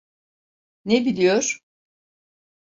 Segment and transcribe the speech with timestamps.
[0.85, 1.61] Ne biliyor?